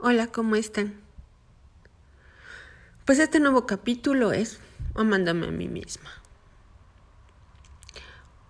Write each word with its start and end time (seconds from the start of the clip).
Hola, 0.00 0.28
¿cómo 0.28 0.54
están? 0.54 0.94
Pues 3.04 3.18
este 3.18 3.40
nuevo 3.40 3.66
capítulo 3.66 4.30
es 4.32 4.60
Amándame 4.94 5.48
a 5.48 5.50
mí 5.50 5.66
misma. 5.66 6.08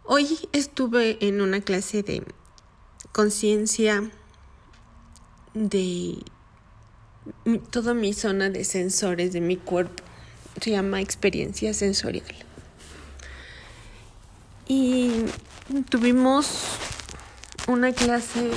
Hoy 0.05 0.29
estuve 0.53 1.17
en 1.27 1.41
una 1.41 1.63
clase 1.63 2.03
de 2.03 2.23
conciencia 3.13 4.11
de 5.55 6.19
toda 7.71 7.95
mi 7.95 8.13
zona 8.13 8.51
de 8.51 8.65
sensores 8.65 9.33
de 9.33 9.41
mi 9.41 9.57
cuerpo. 9.57 10.03
Se 10.61 10.73
llama 10.73 11.01
experiencia 11.01 11.73
sensorial. 11.73 12.27
Y 14.67 15.25
tuvimos 15.89 16.67
una 17.67 17.95
clase 17.95 18.51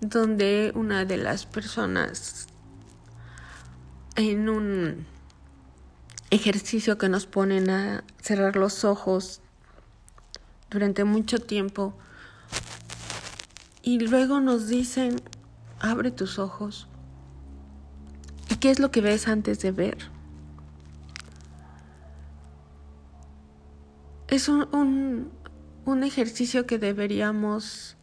donde 0.00 0.72
una 0.74 1.04
de 1.04 1.16
las 1.16 1.46
personas 1.46 2.46
en 4.16 4.48
un 4.48 5.06
ejercicio 6.30 6.98
que 6.98 7.08
nos 7.08 7.26
ponen 7.26 7.70
a 7.70 8.04
cerrar 8.20 8.56
los 8.56 8.84
ojos 8.84 9.40
durante 10.70 11.04
mucho 11.04 11.38
tiempo 11.38 11.94
y 13.82 13.98
luego 13.98 14.40
nos 14.40 14.68
dicen, 14.68 15.20
abre 15.80 16.10
tus 16.10 16.38
ojos. 16.38 16.86
¿Y 18.50 18.56
qué 18.56 18.70
es 18.70 18.78
lo 18.78 18.90
que 18.90 19.00
ves 19.00 19.26
antes 19.26 19.60
de 19.60 19.72
ver? 19.72 19.98
Es 24.28 24.48
un, 24.48 24.68
un, 24.72 25.30
un 25.84 26.04
ejercicio 26.04 26.66
que 26.66 26.78
deberíamos 26.78 27.96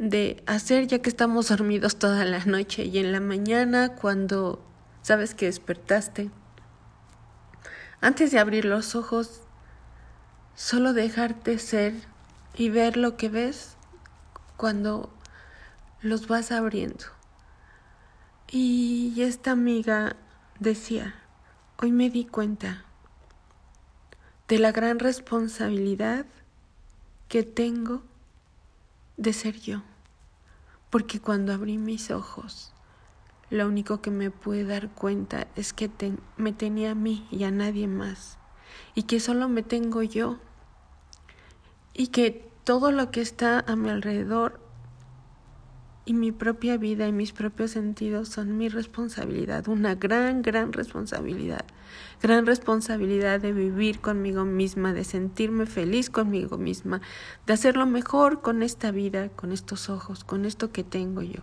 de 0.00 0.42
hacer 0.46 0.86
ya 0.86 1.00
que 1.00 1.10
estamos 1.10 1.50
dormidos 1.50 1.98
toda 1.98 2.24
la 2.24 2.42
noche 2.46 2.86
y 2.86 2.96
en 2.96 3.12
la 3.12 3.20
mañana 3.20 3.96
cuando 3.96 4.64
sabes 5.02 5.34
que 5.34 5.44
despertaste. 5.44 6.30
Antes 8.00 8.30
de 8.30 8.38
abrir 8.38 8.64
los 8.64 8.94
ojos, 8.94 9.42
solo 10.54 10.94
dejarte 10.94 11.58
ser 11.58 11.92
y 12.56 12.70
ver 12.70 12.96
lo 12.96 13.18
que 13.18 13.28
ves 13.28 13.76
cuando 14.56 15.12
los 16.00 16.28
vas 16.28 16.50
abriendo. 16.50 17.04
Y 18.48 19.20
esta 19.20 19.50
amiga 19.50 20.16
decía, 20.60 21.14
hoy 21.76 21.92
me 21.92 22.08
di 22.08 22.24
cuenta 22.24 22.86
de 24.48 24.58
la 24.60 24.72
gran 24.72 24.98
responsabilidad 24.98 26.24
que 27.28 27.42
tengo 27.42 28.02
de 29.18 29.34
ser 29.34 29.60
yo 29.60 29.82
porque 30.90 31.20
cuando 31.20 31.52
abrí 31.52 31.78
mis 31.78 32.10
ojos, 32.10 32.72
lo 33.48 33.66
único 33.66 34.00
que 34.00 34.10
me 34.10 34.30
pude 34.30 34.64
dar 34.64 34.90
cuenta 34.90 35.46
es 35.56 35.72
que 35.72 35.90
me 36.36 36.52
tenía 36.52 36.92
a 36.92 36.94
mí 36.94 37.26
y 37.30 37.44
a 37.44 37.50
nadie 37.50 37.88
más, 37.88 38.38
y 38.94 39.04
que 39.04 39.20
solo 39.20 39.48
me 39.48 39.62
tengo 39.62 40.02
yo, 40.02 40.38
y 41.94 42.08
que 42.08 42.50
todo 42.64 42.92
lo 42.92 43.10
que 43.10 43.20
está 43.20 43.64
a 43.66 43.76
mi 43.76 43.88
alrededor 43.88 44.60
y 46.04 46.14
mi 46.14 46.32
propia 46.32 46.76
vida 46.76 47.06
y 47.06 47.12
mis 47.12 47.32
propios 47.32 47.72
sentidos 47.72 48.28
son 48.28 48.56
mi 48.56 48.68
responsabilidad, 48.68 49.68
una 49.68 49.94
gran, 49.94 50.42
gran 50.42 50.72
responsabilidad, 50.72 51.64
gran 52.22 52.46
responsabilidad 52.46 53.40
de 53.40 53.52
vivir 53.52 54.00
conmigo 54.00 54.44
misma, 54.44 54.92
de 54.92 55.04
sentirme 55.04 55.66
feliz 55.66 56.10
conmigo 56.10 56.58
misma, 56.58 57.00
de 57.46 57.52
hacerlo 57.52 57.86
mejor 57.86 58.40
con 58.40 58.62
esta 58.62 58.90
vida, 58.90 59.28
con 59.28 59.52
estos 59.52 59.90
ojos, 59.90 60.24
con 60.24 60.44
esto 60.44 60.72
que 60.72 60.84
tengo 60.84 61.22
yo. 61.22 61.42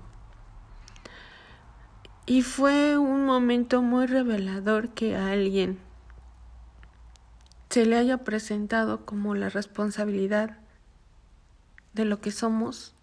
Y 2.25 2.41
fue 2.41 2.97
un 2.97 3.25
momento 3.25 3.81
muy 3.81 4.05
revelador 4.05 4.89
que 4.89 5.15
a 5.15 5.31
alguien 5.31 5.79
se 7.69 7.85
le 7.85 7.95
haya 7.95 8.17
presentado 8.25 9.05
como 9.05 9.33
la 9.33 9.47
responsabilidad 9.47 10.57
de 11.93 12.03
lo 12.03 12.19
que 12.19 12.31
somos 12.31 12.96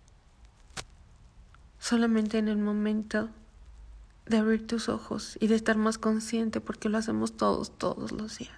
solamente 1.84 2.38
en 2.38 2.48
el 2.48 2.56
momento 2.56 3.28
de 4.24 4.38
abrir 4.38 4.66
tus 4.66 4.88
ojos 4.88 5.36
y 5.38 5.48
de 5.48 5.54
estar 5.54 5.76
más 5.76 5.98
consciente 5.98 6.62
porque 6.62 6.88
lo 6.88 6.96
hacemos 6.96 7.36
todos, 7.36 7.76
todos 7.76 8.10
los 8.10 8.38
días. 8.38 8.56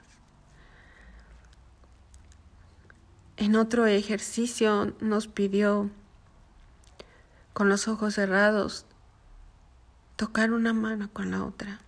En 3.37 3.57
otro 3.57 3.85
ejercicio 3.87 4.95
nos 5.01 5.27
pidió 5.27 5.91
con 7.53 7.69
los 7.69 7.89
ojos 7.89 8.15
cerrados 8.15 8.87
tocar 10.15 10.53
una 10.53 10.73
mano 10.73 11.11
con 11.13 11.33
la 11.33 11.43
otra. 11.43 11.81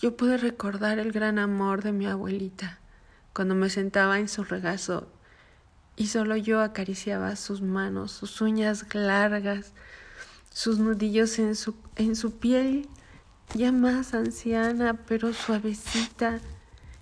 Yo 0.00 0.16
pude 0.16 0.36
recordar 0.36 1.00
el 1.00 1.10
gran 1.10 1.40
amor 1.40 1.82
de 1.82 1.90
mi 1.90 2.06
abuelita 2.06 2.78
cuando 3.34 3.56
me 3.56 3.68
sentaba 3.68 4.20
en 4.20 4.28
su 4.28 4.44
regazo 4.44 5.08
y 5.96 6.06
solo 6.06 6.36
yo 6.36 6.60
acariciaba 6.60 7.36
sus 7.36 7.62
manos, 7.62 8.12
sus 8.12 8.40
uñas 8.40 8.86
largas, 8.94 9.72
sus 10.50 10.78
nudillos 10.78 11.38
en 11.38 11.54
su, 11.54 11.74
en 11.96 12.16
su 12.16 12.38
piel 12.38 12.88
ya 13.54 13.72
más 13.72 14.14
anciana, 14.14 14.94
pero 14.94 15.32
suavecita 15.32 16.40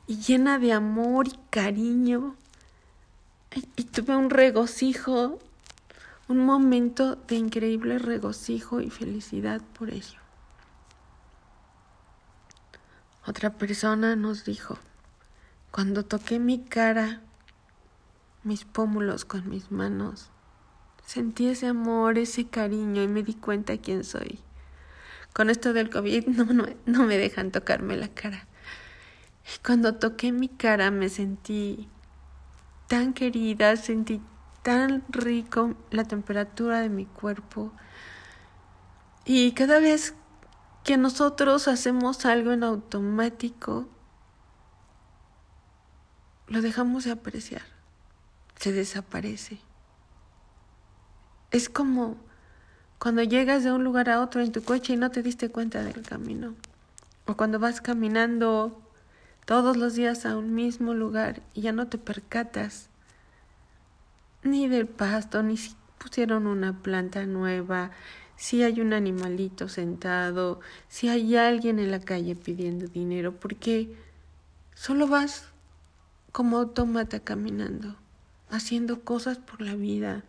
y 0.07 0.17
llena 0.17 0.59
de 0.59 0.73
amor 0.73 1.29
y 1.29 1.39
cariño. 1.51 2.37
Y, 3.55 3.69
y 3.77 3.85
tuve 3.85 4.17
un 4.17 4.31
regocijo, 4.31 5.39
un 6.29 6.39
momento 6.39 7.17
de 7.17 7.37
increíble 7.37 7.99
regocijo 7.99 8.81
y 8.81 8.91
felicidad 8.91 9.61
por 9.79 9.91
ello. 9.91 10.19
Otra 13.27 13.51
persona 13.51 14.17
nos 14.17 14.45
dijo, 14.45 14.79
cuando 15.71 16.05
toqué 16.05 16.39
mi 16.39 16.59
cara, 16.59 17.21
mis 18.43 18.65
pómulos 18.65 19.25
con 19.25 19.49
mis 19.49 19.71
manos. 19.71 20.31
Sentí 21.05 21.49
ese 21.49 21.67
amor, 21.67 22.19
ese 22.19 22.49
cariño 22.49 23.03
y 23.03 23.09
me 23.09 23.23
di 23.23 23.35
cuenta 23.35 23.77
quién 23.79 24.05
soy. 24.05 24.41
Con 25.33 25.51
esto 25.51 25.73
del 25.73 25.91
COVID 25.91 26.27
no, 26.27 26.45
no, 26.45 26.67
no 26.87 27.05
me 27.05 27.19
dejan 27.19 27.51
tocarme 27.51 27.97
la 27.97 28.09
cara. 28.09 28.47
Y 29.45 29.65
cuando 29.65 29.97
toqué 29.97 30.33
mi 30.33 30.49
cara 30.49 30.91
me 30.91 31.09
sentí 31.09 31.89
tan 32.87 33.13
querida, 33.13 33.77
sentí 33.77 34.23
tan 34.63 35.05
rico 35.09 35.75
la 35.91 36.05
temperatura 36.05 36.81
de 36.81 36.89
mi 36.89 37.07
cuerpo. 37.07 37.73
Y 39.25 39.53
cada 39.53 39.81
vez 39.81 40.15
que 40.85 40.97
nosotros 40.97 41.69
hacemos 41.69 42.25
algo 42.25 42.53
en 42.53 42.65
automático, 42.65 43.89
lo 46.49 46.63
dejamos 46.63 47.05
de 47.05 47.13
apreciar 47.13 47.80
se 48.61 48.73
desaparece. 48.73 49.59
Es 51.51 51.71
como 51.71 52.19
cuando 52.99 53.23
llegas 53.23 53.65
de 53.65 53.73
un 53.73 53.85
lugar 53.85 54.11
a 54.11 54.21
otro 54.21 54.43
en 54.43 54.53
tu 54.53 54.63
coche 54.63 54.93
y 54.93 54.97
no 54.99 55.11
te 55.11 55.23
diste 55.23 55.49
cuenta 55.49 55.83
del 55.83 56.03
camino. 56.03 56.55
O 57.25 57.37
cuando 57.37 57.59
vas 57.59 57.81
caminando 57.81 58.79
todos 59.47 59.79
los 59.79 59.95
días 59.95 60.27
a 60.27 60.37
un 60.37 60.55
mismo 60.55 60.93
lugar 60.93 61.41
y 61.55 61.63
ya 61.63 61.73
no 61.73 61.89
te 61.89 61.97
percatas 61.97 62.91
ni 64.43 64.69
del 64.69 64.87
pasto, 64.87 65.43
ni 65.43 65.57
si 65.57 65.75
pusieron 65.97 66.47
una 66.47 66.83
planta 66.83 67.25
nueva, 67.25 67.93
si 68.37 68.63
hay 68.63 68.83
un 68.83 68.93
animalito 68.93 69.71
sentado, 69.71 70.61
si 70.89 71.09
hay 71.09 71.35
alguien 71.35 71.79
en 71.79 71.91
la 71.91 72.01
calle 72.01 72.37
pidiendo 72.37 72.89
dinero, 72.89 73.41
porque 73.41 73.97
solo 74.75 75.09
vas 75.09 75.47
como 76.33 76.59
autómata 76.59 77.21
caminando 77.21 78.00
haciendo 78.51 79.01
cosas 79.01 79.39
por 79.39 79.61
la 79.61 79.75
vida, 79.75 80.25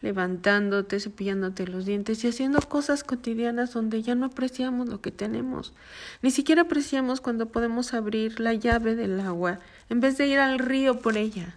levantándote, 0.00 1.00
cepillándote 1.00 1.66
los 1.66 1.86
dientes 1.86 2.22
y 2.24 2.28
haciendo 2.28 2.60
cosas 2.60 3.04
cotidianas 3.04 3.72
donde 3.72 4.02
ya 4.02 4.14
no 4.14 4.26
apreciamos 4.26 4.88
lo 4.88 5.00
que 5.00 5.10
tenemos. 5.10 5.72
Ni 6.20 6.30
siquiera 6.30 6.62
apreciamos 6.62 7.20
cuando 7.20 7.46
podemos 7.46 7.94
abrir 7.94 8.38
la 8.40 8.52
llave 8.52 8.96
del 8.96 9.18
agua 9.20 9.60
en 9.88 10.00
vez 10.00 10.18
de 10.18 10.26
ir 10.26 10.38
al 10.38 10.58
río 10.58 11.00
por 11.00 11.16
ella. 11.16 11.56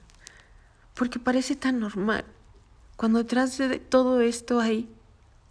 Porque 0.94 1.20
parece 1.20 1.56
tan 1.56 1.80
normal. 1.80 2.24
Cuando 2.96 3.20
detrás 3.20 3.58
de 3.58 3.80
todo 3.80 4.22
esto 4.22 4.60
hay 4.60 4.90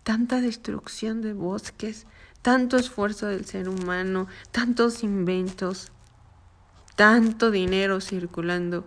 tanta 0.02 0.40
destrucción 0.40 1.20
de 1.20 1.34
bosques, 1.34 2.06
tanto 2.40 2.76
esfuerzo 2.76 3.26
del 3.26 3.44
ser 3.44 3.68
humano, 3.68 4.26
tantos 4.52 5.02
inventos, 5.02 5.92
tanto 6.96 7.50
dinero 7.50 8.00
circulando 8.00 8.84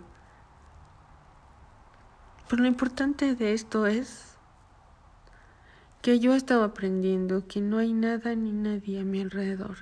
pero 2.50 2.62
lo 2.62 2.68
importante 2.68 3.36
de 3.36 3.52
esto 3.52 3.86
es 3.86 4.24
que 6.02 6.18
yo 6.18 6.34
estaba 6.34 6.64
aprendiendo 6.64 7.46
que 7.46 7.60
no 7.60 7.78
hay 7.78 7.92
nada 7.92 8.34
ni 8.34 8.50
nadie 8.50 8.98
a 8.98 9.04
mi 9.04 9.20
alrededor. 9.20 9.76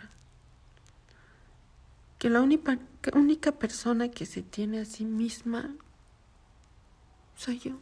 Que 2.18 2.28
la 2.28 2.42
única, 2.42 3.52
persona 3.52 4.10
que 4.10 4.26
se 4.26 4.42
tiene 4.42 4.80
a 4.80 4.84
sí 4.84 5.06
misma 5.06 5.70
soy 7.36 7.58
yo. 7.58 7.72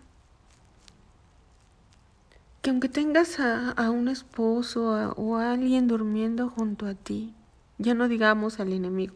que 2.62 2.70
aunque 2.70 2.88
tengas 2.88 3.40
a, 3.40 3.72
a 3.72 3.90
un 3.90 4.06
esposo 4.06 5.14
o 5.16 5.36
a 5.36 5.50
alguien 5.50 5.88
durmiendo 5.88 6.48
junto 6.48 6.86
a 6.86 6.94
ti, 6.94 7.34
ya 7.78 7.94
no 7.94 8.06
digamos 8.06 8.60
al 8.60 8.72
enemigo, 8.72 9.14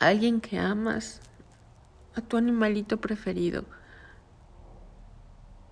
alguien 0.00 0.40
que 0.40 0.58
amas, 0.58 1.20
a 2.16 2.22
tu 2.22 2.38
animalito 2.38 3.00
preferido, 3.00 3.64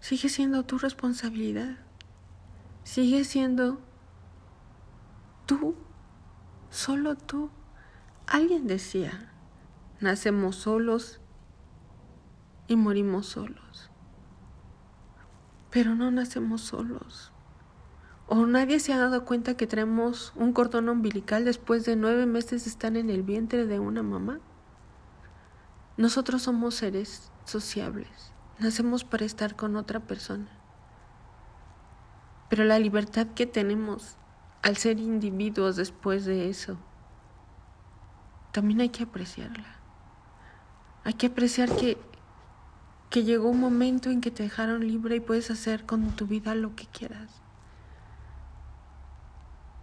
sigue 0.00 0.28
siendo 0.28 0.64
tu 0.64 0.76
responsabilidad, 0.76 1.78
sigue 2.84 3.24
siendo 3.24 3.80
tú, 5.46 5.74
solo 6.70 7.16
tú. 7.16 7.50
Alguien 8.26 8.66
decía, 8.66 9.32
nacemos 10.00 10.56
solos 10.56 11.20
y 12.68 12.76
morimos 12.76 13.26
solos, 13.26 13.90
pero 15.70 15.94
no 15.94 16.10
nacemos 16.10 16.60
solos. 16.60 17.32
¿O 18.26 18.46
nadie 18.46 18.80
se 18.80 18.92
ha 18.92 18.98
dado 18.98 19.24
cuenta 19.24 19.56
que 19.56 19.66
traemos 19.66 20.32
un 20.34 20.52
cordón 20.54 20.88
umbilical 20.88 21.44
después 21.44 21.84
de 21.84 21.96
nueve 21.96 22.24
meses 22.24 22.64
de 22.64 22.70
estar 22.70 22.96
en 22.96 23.10
el 23.10 23.22
vientre 23.22 23.66
de 23.66 23.78
una 23.78 24.02
mamá? 24.02 24.40
Nosotros 25.96 26.42
somos 26.42 26.74
seres 26.74 27.30
sociables, 27.44 28.32
nacemos 28.58 29.04
para 29.04 29.24
estar 29.24 29.54
con 29.54 29.76
otra 29.76 30.00
persona. 30.00 30.48
Pero 32.48 32.64
la 32.64 32.78
libertad 32.78 33.28
que 33.34 33.46
tenemos 33.46 34.16
al 34.62 34.76
ser 34.76 34.98
individuos 34.98 35.76
después 35.76 36.24
de 36.24 36.48
eso, 36.48 36.78
también 38.50 38.80
hay 38.80 38.88
que 38.88 39.02
apreciarla. 39.04 39.76
Hay 41.04 41.14
que 41.14 41.26
apreciar 41.26 41.68
que, 41.76 41.98
que 43.10 43.24
llegó 43.24 43.50
un 43.50 43.60
momento 43.60 44.10
en 44.10 44.20
que 44.20 44.30
te 44.30 44.42
dejaron 44.42 44.86
libre 44.88 45.16
y 45.16 45.20
puedes 45.20 45.50
hacer 45.50 45.84
con 45.84 46.12
tu 46.12 46.26
vida 46.26 46.54
lo 46.54 46.74
que 46.74 46.86
quieras. 46.86 47.30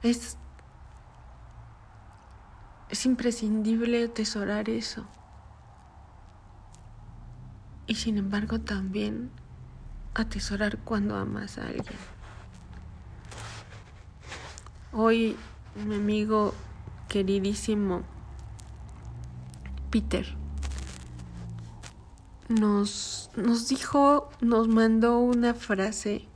Es, 0.02 0.36
es 2.90 3.06
imprescindible 3.06 4.06
atesorar 4.06 4.68
eso. 4.68 5.06
Y 7.88 7.96
sin 7.96 8.18
embargo 8.18 8.60
también 8.60 9.32
atesorar 10.14 10.78
cuando 10.80 11.16
amas 11.16 11.58
a 11.58 11.68
alguien. 11.68 11.96
Hoy 14.94 15.38
mi 15.76 15.96
amigo 15.96 16.54
queridísimo 17.08 18.04
Peter 19.90 20.26
nos, 22.50 23.30
nos 23.36 23.68
dijo, 23.70 24.30
nos 24.42 24.68
mandó 24.68 25.20
una 25.20 25.54
frase 25.54 26.28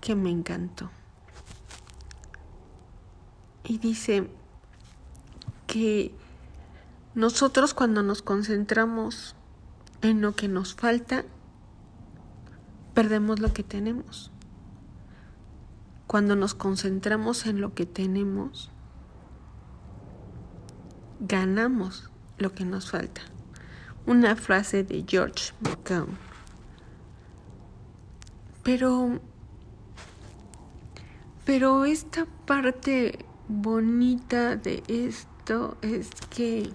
que 0.00 0.14
me 0.14 0.30
encantó 0.30 0.90
y 3.64 3.78
dice 3.78 4.28
que 5.66 6.14
nosotros 7.14 7.74
cuando 7.74 8.02
nos 8.02 8.22
concentramos 8.22 9.34
en 10.04 10.20
lo 10.20 10.36
que 10.36 10.48
nos 10.48 10.74
falta, 10.74 11.24
perdemos 12.92 13.40
lo 13.40 13.52
que 13.52 13.62
tenemos. 13.62 14.30
Cuando 16.06 16.36
nos 16.36 16.54
concentramos 16.54 17.46
en 17.46 17.62
lo 17.62 17.74
que 17.74 17.86
tenemos, 17.86 18.70
ganamos 21.20 22.10
lo 22.36 22.52
que 22.52 22.66
nos 22.66 22.90
falta. 22.90 23.22
Una 24.06 24.36
frase 24.36 24.84
de 24.84 25.04
George 25.08 25.54
McComb. 25.60 26.14
Pero, 28.62 29.20
pero 31.46 31.86
esta 31.86 32.26
parte 32.46 33.24
bonita 33.48 34.56
de 34.56 34.82
esto 34.86 35.78
es 35.80 36.10
que 36.28 36.72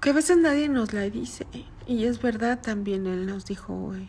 que 0.00 0.10
a 0.10 0.12
veces 0.14 0.38
nadie 0.38 0.68
nos 0.68 0.92
la 0.92 1.02
dice 1.02 1.46
y 1.86 2.04
es 2.04 2.20
verdad 2.22 2.60
también 2.60 3.06
él 3.06 3.26
nos 3.26 3.44
dijo 3.44 3.74
hoy 3.74 4.08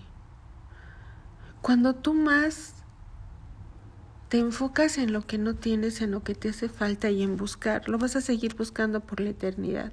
cuando 1.62 1.94
tú 1.94 2.14
más 2.14 2.74
te 4.30 4.40
enfocas 4.40 4.98
en 4.98 5.14
lo 5.14 5.28
que 5.28 5.38
no 5.38 5.56
tienes, 5.56 6.02
en 6.02 6.12
lo 6.12 6.24
que 6.24 6.36
te 6.36 6.50
hace 6.50 6.70
falta 6.70 7.10
y 7.10 7.22
en 7.22 7.38
buscar, 7.38 7.88
lo 7.88 7.98
vas 7.98 8.16
a 8.16 8.22
seguir 8.22 8.56
buscando 8.56 9.02
por 9.02 9.20
la 9.20 9.32
eternidad. 9.32 9.92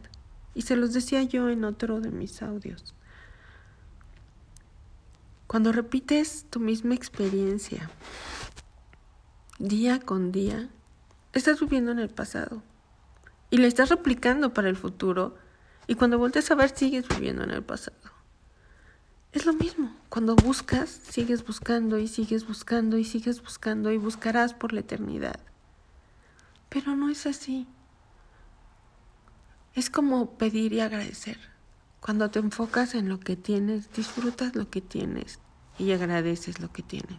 Y 0.54 0.62
se 0.62 0.76
los 0.76 0.92
decía 0.92 1.24
yo 1.24 1.48
en 1.48 1.64
otro 1.64 2.00
de 2.00 2.10
mis 2.10 2.40
audios. 2.40 2.94
Cuando 5.46 5.72
repites 5.72 6.46
tu 6.50 6.60
misma 6.60 6.94
experiencia, 6.94 7.90
día 9.58 9.98
con 9.98 10.30
día, 10.30 10.68
estás 11.32 11.60
viviendo 11.60 11.90
en 11.90 11.98
el 11.98 12.10
pasado 12.10 12.62
y 13.50 13.56
le 13.56 13.66
estás 13.66 13.88
replicando 13.88 14.54
para 14.54 14.68
el 14.68 14.76
futuro 14.76 15.36
y 15.88 15.96
cuando 15.96 16.18
vuelves 16.18 16.48
a 16.52 16.54
ver 16.54 16.70
sigues 16.76 17.08
viviendo 17.08 17.42
en 17.42 17.50
el 17.50 17.64
pasado. 17.64 17.96
Es 19.32 19.46
lo 19.46 19.52
mismo, 19.54 19.92
cuando 20.08 20.36
buscas, 20.36 20.88
sigues 20.88 21.44
buscando 21.44 21.98
y 21.98 22.06
sigues 22.06 22.46
buscando 22.46 22.96
y 22.98 23.04
sigues 23.04 23.42
buscando 23.42 23.90
y 23.90 23.96
buscarás 23.96 24.54
por 24.54 24.72
la 24.72 24.80
eternidad. 24.80 25.40
Pero 26.68 26.94
no 26.94 27.10
es 27.10 27.26
así. 27.26 27.66
Es 29.74 29.90
como 29.90 30.38
pedir 30.38 30.72
y 30.72 30.80
agradecer. 30.80 31.38
Cuando 32.00 32.30
te 32.30 32.38
enfocas 32.38 32.94
en 32.94 33.08
lo 33.08 33.18
que 33.18 33.36
tienes, 33.36 33.92
disfrutas 33.92 34.54
lo 34.54 34.70
que 34.70 34.80
tienes 34.80 35.40
y 35.78 35.92
agradeces 35.92 36.60
lo 36.60 36.70
que 36.70 36.82
tienes. 36.82 37.18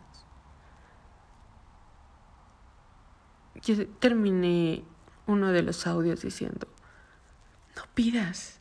yo 3.62 3.88
terminé 3.88 4.83
uno 5.27 5.51
de 5.51 5.63
los 5.63 5.86
audios 5.86 6.21
diciendo, 6.21 6.68
no 7.75 7.83
pidas. 7.94 8.58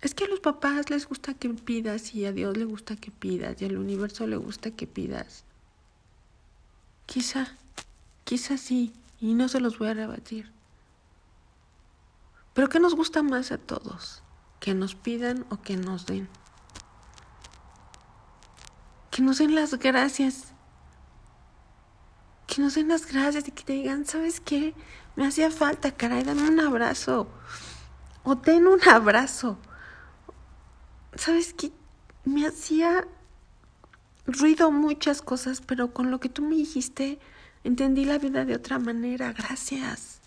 Es 0.00 0.14
que 0.14 0.24
a 0.24 0.28
los 0.28 0.40
papás 0.40 0.90
les 0.90 1.08
gusta 1.08 1.34
que 1.34 1.48
pidas 1.50 2.14
y 2.14 2.24
a 2.24 2.32
Dios 2.32 2.56
le 2.56 2.64
gusta 2.64 2.96
que 2.96 3.10
pidas 3.10 3.60
y 3.60 3.64
al 3.64 3.76
universo 3.76 4.26
le 4.26 4.36
gusta 4.36 4.70
que 4.70 4.86
pidas. 4.86 5.44
Quizá, 7.06 7.56
quizá 8.24 8.56
sí, 8.58 8.92
y 9.20 9.34
no 9.34 9.48
se 9.48 9.60
los 9.60 9.78
voy 9.78 9.88
a 9.88 9.94
rebatir. 9.94 10.52
Pero 12.54 12.68
¿qué 12.68 12.80
nos 12.80 12.94
gusta 12.94 13.22
más 13.22 13.50
a 13.50 13.58
todos? 13.58 14.22
¿Que 14.60 14.74
nos 14.74 14.94
pidan 14.94 15.46
o 15.50 15.60
que 15.62 15.76
nos 15.76 16.06
den? 16.06 16.28
Que 19.10 19.22
nos 19.22 19.38
den 19.38 19.54
las 19.54 19.78
gracias 19.78 20.52
que 22.48 22.62
nos 22.62 22.74
den 22.74 22.88
las 22.88 23.06
gracias 23.06 23.46
y 23.46 23.52
que 23.52 23.62
te 23.62 23.74
digan, 23.74 24.06
¿sabes 24.06 24.40
qué? 24.40 24.74
Me 25.16 25.26
hacía 25.26 25.50
falta, 25.50 25.92
caray, 25.92 26.24
dame 26.24 26.48
un 26.48 26.58
abrazo. 26.58 27.28
O 28.24 28.38
ten 28.38 28.66
un 28.66 28.80
abrazo. 28.88 29.58
¿Sabes 31.18 31.52
qué? 31.52 31.72
Me 32.24 32.46
hacía 32.46 33.04
ruido 34.24 34.70
muchas 34.70 35.20
cosas, 35.20 35.60
pero 35.60 35.92
con 35.92 36.12
lo 36.12 36.20
que 36.20 36.28
tú 36.28 36.42
me 36.42 36.54
dijiste, 36.54 37.18
entendí 37.64 38.04
la 38.04 38.18
vida 38.18 38.44
de 38.44 38.54
otra 38.54 38.78
manera. 38.78 39.32
Gracias. 39.32 40.20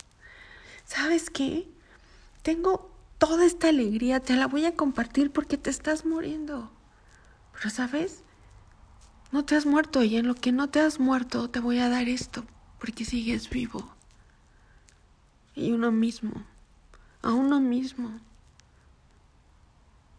¿Sabes 0.83 1.29
qué? 1.29 1.65
Tengo 2.43 2.91
toda 3.19 3.45
esta 3.45 3.69
alegría, 3.69 4.19
te 4.19 4.35
la 4.35 4.47
voy 4.47 4.65
a 4.65 4.75
compartir 4.75 5.31
porque 5.31 5.57
te 5.57 5.69
estás 5.69 6.05
muriendo. 6.05 6.69
Pero, 7.53 7.69
¿sabes? 7.69 8.23
No 9.31 9.45
te 9.45 9.55
has 9.55 9.65
muerto 9.65 10.03
y 10.03 10.17
en 10.17 10.27
lo 10.27 10.35
que 10.35 10.51
no 10.51 10.69
te 10.69 10.81
has 10.81 10.99
muerto 10.99 11.49
te 11.49 11.61
voy 11.61 11.79
a 11.79 11.87
dar 11.87 12.09
esto, 12.09 12.43
porque 12.79 13.05
sigues 13.05 13.49
vivo. 13.49 13.95
Y 15.55 15.71
uno 15.71 15.89
mismo, 15.93 16.43
a 17.21 17.31
uno 17.31 17.61
mismo. 17.61 18.19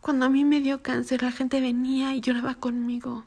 Cuando 0.03 0.27
a 0.27 0.29
mí 0.29 0.45
me 0.45 0.61
dio 0.61 0.83
cáncer, 0.83 1.23
la 1.23 1.31
gente 1.31 1.61
venía 1.61 2.13
y 2.13 2.21
lloraba 2.21 2.57
conmigo. 2.57 3.25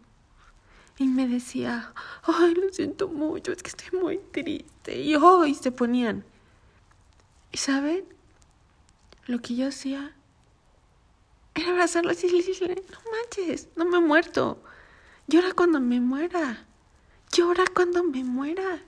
Y 0.98 1.08
me 1.08 1.25
decía, 1.25 1.94
ay, 2.24 2.53
lo 2.53 2.72
siento 2.74 3.08
mucho, 3.08 3.53
es 3.53 3.63
que 3.63 3.70
estoy 3.70 3.98
muy 3.98 4.17
triste. 4.17 5.00
Y 5.00 5.15
hoy 5.15 5.55
se 5.55 5.72
ponían. 5.72 6.25
¿Y 7.53 7.58
saben? 7.60 8.03
Lo 9.25 9.41
que 9.41 9.55
yo 9.55 9.70
hacía 9.70 10.12
era 11.53 11.70
abrazarlos 11.72 12.22
y 12.25 12.29
decirle, 12.29 12.84
no 12.91 13.00
manches, 13.10 13.70
no 13.77 13.86
me 13.86 13.98
he 13.98 14.01
muerto. 14.01 14.62
Llora 15.27 15.53
cuando 15.53 15.79
me 15.79 16.01
muera. 16.01 16.65
Llora 17.32 17.63
cuando 17.74 18.03
me 18.03 18.25
muera. 18.25 18.82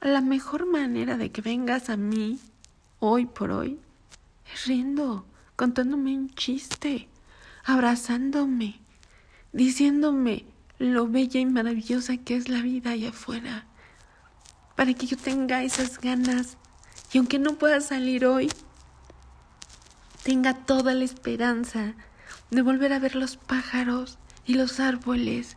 La 0.00 0.22
mejor 0.22 0.66
manera 0.66 1.16
de 1.16 1.30
que 1.30 1.40
vengas 1.40 1.88
a 1.88 1.96
mí, 1.96 2.40
hoy 2.98 3.26
por 3.26 3.52
hoy, 3.52 3.78
es 4.52 4.66
riendo, 4.66 5.24
contándome 5.56 6.16
un 6.16 6.30
chiste, 6.34 7.08
abrazándome, 7.64 8.80
diciéndome 9.52 10.44
lo 10.78 11.08
bella 11.08 11.40
y 11.40 11.46
maravillosa 11.46 12.18
que 12.18 12.36
es 12.36 12.48
la 12.48 12.60
vida 12.60 12.90
allá 12.90 13.08
afuera, 13.08 13.66
para 14.76 14.92
que 14.92 15.06
yo 15.06 15.16
tenga 15.16 15.62
esas 15.62 15.98
ganas 15.98 16.58
y 17.12 17.18
aunque 17.18 17.38
no 17.38 17.54
pueda 17.54 17.80
salir 17.80 18.26
hoy, 18.26 18.52
tenga 20.22 20.54
toda 20.54 20.92
la 20.92 21.04
esperanza 21.04 21.94
de 22.50 22.62
volver 22.62 22.92
a 22.92 22.98
ver 22.98 23.16
los 23.16 23.36
pájaros 23.36 24.18
y 24.44 24.54
los 24.54 24.80
árboles 24.80 25.56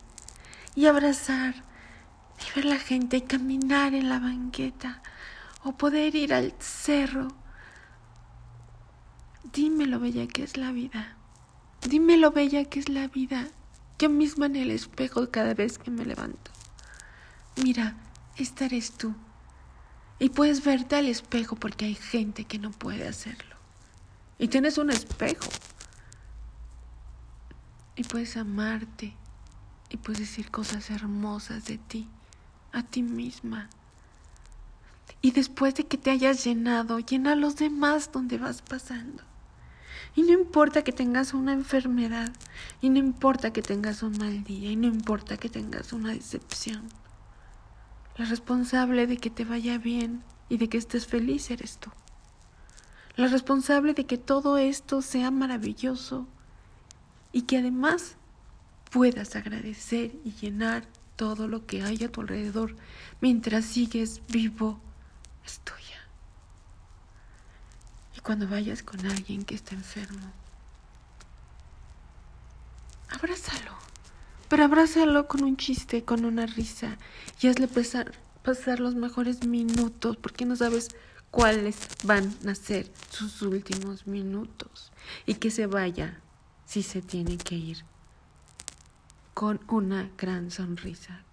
y 0.74 0.86
abrazar 0.86 1.54
y 2.40 2.56
ver 2.56 2.64
la 2.64 2.78
gente 2.78 3.18
y 3.18 3.22
caminar 3.22 3.94
en 3.94 4.08
la 4.08 4.18
banqueta 4.18 5.02
o 5.62 5.72
poder 5.72 6.14
ir 6.14 6.32
al 6.32 6.54
cerro. 6.58 7.39
Dime 9.52 9.86
lo 9.86 9.98
bella 9.98 10.28
que 10.28 10.44
es 10.44 10.56
la 10.56 10.70
vida. 10.70 11.16
Dime 11.82 12.16
lo 12.16 12.30
bella 12.30 12.64
que 12.66 12.78
es 12.78 12.88
la 12.88 13.08
vida. 13.08 13.48
Yo 13.98 14.08
misma 14.08 14.46
en 14.46 14.56
el 14.56 14.70
espejo 14.70 15.30
cada 15.30 15.54
vez 15.54 15.78
que 15.78 15.90
me 15.90 16.04
levanto. 16.04 16.52
Mira, 17.62 17.96
esta 18.36 18.66
eres 18.66 18.92
tú. 18.92 19.14
Y 20.20 20.28
puedes 20.28 20.62
verte 20.62 20.96
al 20.96 21.08
espejo 21.08 21.56
porque 21.56 21.86
hay 21.86 21.94
gente 21.94 22.44
que 22.44 22.58
no 22.58 22.70
puede 22.70 23.08
hacerlo. 23.08 23.56
Y 24.38 24.48
tienes 24.48 24.78
un 24.78 24.90
espejo. 24.90 25.48
Y 27.96 28.04
puedes 28.04 28.36
amarte. 28.36 29.16
Y 29.88 29.96
puedes 29.96 30.20
decir 30.20 30.50
cosas 30.50 30.90
hermosas 30.90 31.64
de 31.64 31.78
ti, 31.78 32.08
a 32.72 32.84
ti 32.84 33.02
misma. 33.02 33.68
Y 35.20 35.32
después 35.32 35.74
de 35.74 35.86
que 35.86 35.98
te 35.98 36.10
hayas 36.10 36.44
llenado, 36.44 37.00
llena 37.00 37.32
a 37.32 37.36
los 37.36 37.56
demás 37.56 38.12
donde 38.12 38.38
vas 38.38 38.62
pasando. 38.62 39.29
Y 40.14 40.22
no 40.22 40.32
importa 40.32 40.82
que 40.82 40.92
tengas 40.92 41.34
una 41.34 41.52
enfermedad, 41.52 42.32
y 42.80 42.90
no 42.90 42.98
importa 42.98 43.52
que 43.52 43.62
tengas 43.62 44.02
un 44.02 44.18
mal 44.18 44.42
día, 44.44 44.70
y 44.70 44.76
no 44.76 44.86
importa 44.86 45.36
que 45.36 45.48
tengas 45.48 45.92
una 45.92 46.12
decepción. 46.12 46.88
La 48.16 48.24
responsable 48.24 49.06
de 49.06 49.16
que 49.16 49.30
te 49.30 49.44
vaya 49.44 49.78
bien 49.78 50.22
y 50.48 50.58
de 50.58 50.68
que 50.68 50.78
estés 50.78 51.06
feliz 51.06 51.50
eres 51.50 51.78
tú. 51.78 51.90
La 53.16 53.28
responsable 53.28 53.94
de 53.94 54.04
que 54.04 54.18
todo 54.18 54.58
esto 54.58 55.02
sea 55.02 55.30
maravilloso 55.30 56.26
y 57.32 57.42
que 57.42 57.58
además 57.58 58.16
puedas 58.90 59.36
agradecer 59.36 60.16
y 60.24 60.32
llenar 60.32 60.86
todo 61.16 61.48
lo 61.48 61.66
que 61.66 61.82
hay 61.82 62.02
a 62.02 62.10
tu 62.10 62.22
alrededor 62.22 62.76
mientras 63.20 63.64
sigues 63.64 64.22
vivo 64.28 64.80
es 65.44 65.60
tuya. 65.60 65.99
Cuando 68.22 68.46
vayas 68.46 68.82
con 68.82 69.04
alguien 69.06 69.44
que 69.44 69.54
está 69.54 69.74
enfermo, 69.74 70.32
abrázalo. 73.08 73.72
Pero 74.48 74.64
abrázalo 74.64 75.28
con 75.28 75.44
un 75.44 75.56
chiste, 75.56 76.04
con 76.04 76.24
una 76.24 76.46
risa. 76.46 76.98
Y 77.40 77.48
hazle 77.48 77.68
pasar, 77.68 78.12
pasar 78.42 78.80
los 78.80 78.94
mejores 78.94 79.46
minutos 79.46 80.16
porque 80.16 80.44
no 80.44 80.56
sabes 80.56 80.88
cuáles 81.30 81.76
van 82.04 82.34
a 82.48 82.54
ser 82.54 82.90
sus 83.10 83.42
últimos 83.42 84.06
minutos. 84.06 84.92
Y 85.26 85.34
que 85.34 85.50
se 85.50 85.66
vaya 85.66 86.20
si 86.66 86.82
se 86.82 87.00
tiene 87.00 87.36
que 87.36 87.54
ir 87.54 87.84
con 89.34 89.60
una 89.68 90.10
gran 90.18 90.50
sonrisa, 90.50 91.24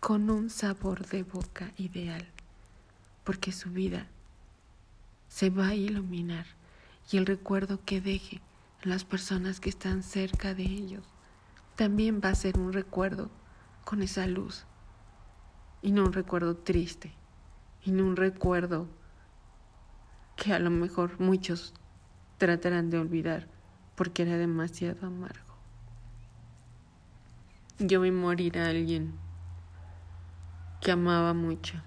con 0.00 0.30
un 0.30 0.50
sabor 0.50 1.06
de 1.06 1.22
boca 1.22 1.72
ideal, 1.76 2.26
porque 3.22 3.52
su 3.52 3.70
vida 3.70 4.08
se 5.36 5.50
va 5.50 5.68
a 5.68 5.74
iluminar 5.74 6.46
y 7.12 7.18
el 7.18 7.26
recuerdo 7.26 7.84
que 7.84 8.00
deje 8.00 8.40
en 8.82 8.88
las 8.88 9.04
personas 9.04 9.60
que 9.60 9.68
están 9.68 10.02
cerca 10.02 10.54
de 10.54 10.62
ellos 10.62 11.04
también 11.74 12.22
va 12.24 12.30
a 12.30 12.34
ser 12.34 12.58
un 12.58 12.72
recuerdo 12.72 13.28
con 13.84 14.00
esa 14.00 14.26
luz 14.26 14.64
y 15.82 15.92
no 15.92 16.04
un 16.04 16.14
recuerdo 16.14 16.56
triste 16.56 17.12
y 17.84 17.90
no 17.90 18.04
un 18.04 18.16
recuerdo 18.16 18.88
que 20.36 20.54
a 20.54 20.58
lo 20.58 20.70
mejor 20.70 21.20
muchos 21.20 21.74
tratarán 22.38 22.88
de 22.88 22.98
olvidar 22.98 23.46
porque 23.94 24.22
era 24.22 24.38
demasiado 24.38 25.06
amargo. 25.06 25.54
Yo 27.78 28.00
vi 28.00 28.10
morir 28.10 28.58
a 28.58 28.68
alguien 28.68 29.12
que 30.80 30.92
amaba 30.92 31.34
mucho. 31.34 31.82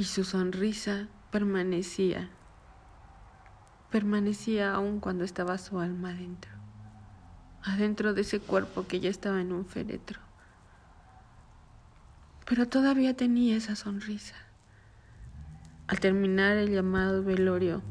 Y 0.00 0.04
su 0.04 0.24
sonrisa 0.24 1.08
permanecía, 1.30 2.30
permanecía 3.90 4.72
aún 4.72 4.98
cuando 4.98 5.24
estaba 5.24 5.58
su 5.58 5.78
alma 5.78 6.12
adentro, 6.12 6.50
adentro 7.62 8.14
de 8.14 8.22
ese 8.22 8.40
cuerpo 8.40 8.86
que 8.86 9.00
ya 9.00 9.10
estaba 9.10 9.42
en 9.42 9.52
un 9.52 9.66
féretro. 9.66 10.18
Pero 12.46 12.66
todavía 12.66 13.14
tenía 13.14 13.58
esa 13.58 13.76
sonrisa. 13.76 14.36
Al 15.86 16.00
terminar 16.00 16.56
el 16.56 16.70
llamado 16.70 17.22
velorio, 17.22 17.82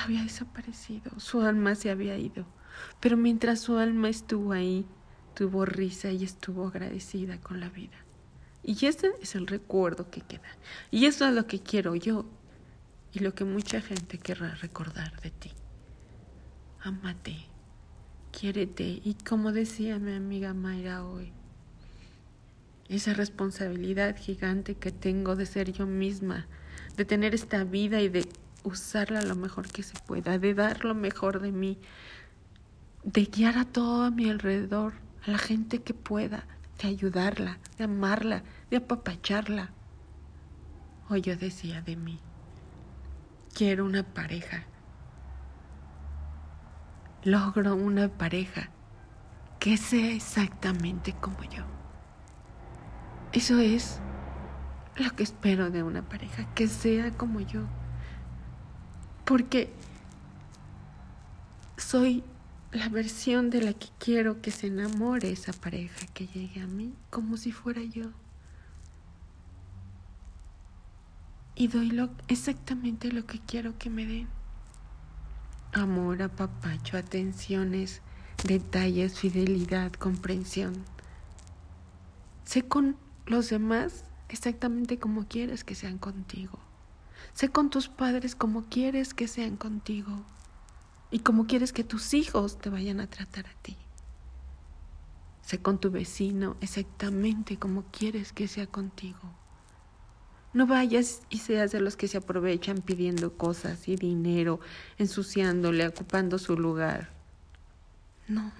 había 0.00 0.22
desaparecido, 0.22 1.18
su 1.18 1.40
alma 1.40 1.74
se 1.74 1.90
había 1.90 2.16
ido, 2.18 2.46
pero 3.00 3.16
mientras 3.16 3.58
su 3.58 3.78
alma 3.78 4.10
estuvo 4.10 4.52
ahí, 4.52 4.86
tuvo 5.34 5.64
risa 5.64 6.12
y 6.12 6.22
estuvo 6.22 6.68
agradecida 6.68 7.40
con 7.40 7.58
la 7.58 7.68
vida. 7.68 8.05
Y 8.68 8.86
ese 8.86 9.12
es 9.22 9.36
el 9.36 9.46
recuerdo 9.46 10.10
que 10.10 10.22
queda. 10.22 10.50
Y 10.90 11.06
eso 11.06 11.24
es 11.24 11.32
lo 11.32 11.46
que 11.46 11.60
quiero 11.60 11.94
yo 11.94 12.26
y 13.12 13.20
lo 13.20 13.32
que 13.32 13.44
mucha 13.44 13.80
gente 13.80 14.18
querrá 14.18 14.56
recordar 14.56 15.20
de 15.20 15.30
ti. 15.30 15.52
Amate, 16.80 17.46
quiérete 18.32 19.00
y 19.04 19.16
como 19.24 19.52
decía 19.52 20.00
mi 20.00 20.12
amiga 20.14 20.52
Mayra 20.52 21.04
hoy, 21.04 21.32
esa 22.88 23.14
responsabilidad 23.14 24.16
gigante 24.16 24.74
que 24.74 24.90
tengo 24.90 25.36
de 25.36 25.46
ser 25.46 25.70
yo 25.70 25.86
misma, 25.86 26.48
de 26.96 27.04
tener 27.04 27.36
esta 27.36 27.62
vida 27.62 28.00
y 28.00 28.08
de 28.08 28.28
usarla 28.64 29.22
lo 29.22 29.36
mejor 29.36 29.68
que 29.68 29.84
se 29.84 29.94
pueda, 30.08 30.40
de 30.40 30.54
dar 30.54 30.84
lo 30.84 30.96
mejor 30.96 31.38
de 31.40 31.52
mí, 31.52 31.78
de 33.04 33.26
guiar 33.26 33.58
a 33.58 33.64
todo 33.64 34.02
a 34.02 34.10
mi 34.10 34.28
alrededor, 34.28 34.94
a 35.24 35.30
la 35.30 35.38
gente 35.38 35.82
que 35.82 35.94
pueda, 35.94 36.48
de 36.78 36.88
ayudarla, 36.88 37.58
de 37.78 37.84
amarla, 37.84 38.42
de 38.70 38.78
apapacharla. 38.78 39.70
Hoy 41.08 41.20
yo 41.20 41.36
decía 41.36 41.82
de 41.82 41.96
mí, 41.96 42.18
quiero 43.54 43.84
una 43.84 44.02
pareja. 44.02 44.64
Logro 47.22 47.74
una 47.74 48.08
pareja 48.08 48.70
que 49.58 49.76
sea 49.76 50.12
exactamente 50.12 51.12
como 51.14 51.42
yo. 51.44 51.64
Eso 53.32 53.58
es 53.58 54.00
lo 54.96 55.10
que 55.16 55.22
espero 55.22 55.70
de 55.70 55.82
una 55.82 56.02
pareja, 56.02 56.46
que 56.54 56.68
sea 56.68 57.10
como 57.12 57.40
yo. 57.40 57.62
Porque 59.24 59.72
soy 61.76 62.24
la 62.76 62.90
versión 62.90 63.48
de 63.48 63.62
la 63.62 63.72
que 63.72 63.88
quiero 63.98 64.42
que 64.42 64.50
se 64.50 64.66
enamore 64.66 65.30
esa 65.30 65.54
pareja 65.54 66.06
que 66.12 66.26
llegue 66.26 66.60
a 66.60 66.66
mí, 66.66 66.92
como 67.08 67.38
si 67.38 67.50
fuera 67.50 67.82
yo. 67.82 68.10
Y 71.54 71.68
doy 71.68 71.90
lo, 71.90 72.10
exactamente 72.28 73.10
lo 73.10 73.24
que 73.24 73.40
quiero 73.40 73.78
que 73.78 73.88
me 73.88 74.04
den. 74.04 74.28
Amor, 75.72 76.20
apapacho, 76.20 76.98
atenciones, 76.98 78.02
detalles, 78.44 79.18
fidelidad, 79.18 79.92
comprensión. 79.92 80.74
Sé 82.44 82.62
con 82.62 82.96
los 83.24 83.48
demás 83.48 84.04
exactamente 84.28 84.98
como 84.98 85.26
quieres 85.26 85.64
que 85.64 85.74
sean 85.74 85.96
contigo. 85.96 86.58
Sé 87.32 87.48
con 87.48 87.70
tus 87.70 87.88
padres 87.88 88.34
como 88.34 88.64
quieres 88.64 89.14
que 89.14 89.28
sean 89.28 89.56
contigo 89.56 90.26
y 91.10 91.20
como 91.20 91.46
quieres 91.46 91.72
que 91.72 91.84
tus 91.84 92.14
hijos 92.14 92.58
te 92.58 92.70
vayan 92.70 93.00
a 93.00 93.08
tratar 93.08 93.46
a 93.46 93.62
ti. 93.62 93.76
Sé 95.42 95.58
con 95.58 95.78
tu 95.78 95.90
vecino 95.90 96.56
exactamente 96.60 97.56
como 97.56 97.84
quieres 97.92 98.32
que 98.32 98.48
sea 98.48 98.66
contigo. 98.66 99.20
No 100.52 100.66
vayas 100.66 101.20
y 101.28 101.38
seas 101.38 101.70
de 101.70 101.80
los 101.80 101.96
que 101.96 102.08
se 102.08 102.16
aprovechan 102.16 102.78
pidiendo 102.78 103.36
cosas 103.36 103.88
y 103.88 103.96
dinero, 103.96 104.58
ensuciándole, 104.98 105.86
ocupando 105.86 106.38
su 106.38 106.58
lugar. 106.58 107.10
No. 108.26 108.50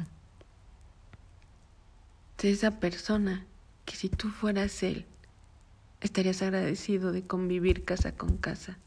Sé 2.38 2.50
esa 2.50 2.78
persona 2.78 3.46
que 3.86 3.96
si 3.96 4.08
tú 4.10 4.28
fueras 4.28 4.82
él, 4.82 5.06
estarías 6.00 6.42
agradecido 6.42 7.12
de 7.12 7.26
convivir 7.26 7.84
casa 7.84 8.12
con 8.12 8.36
casa, 8.36 8.78